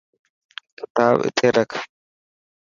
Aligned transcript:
ڪتاب 0.77 1.15
اتي 1.27 1.47
رک. 1.55 1.71